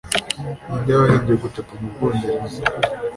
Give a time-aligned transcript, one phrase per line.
[0.67, 2.59] Ninde wahimbye gucapa mu Bwongereza